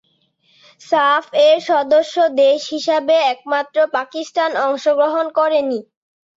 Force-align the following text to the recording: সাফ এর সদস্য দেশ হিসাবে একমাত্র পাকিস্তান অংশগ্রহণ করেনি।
সাফ 0.81 1.23
এর 1.45 1.57
সদস্য 1.69 2.15
দেশ 2.41 2.59
হিসাবে 2.73 3.15
একমাত্র 3.33 3.77
পাকিস্তান 3.95 4.51
অংশগ্রহণ 4.67 5.25
করেনি। 5.37 5.79